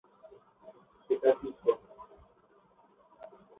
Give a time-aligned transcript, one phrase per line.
[1.03, 1.77] সেটা কী শোন।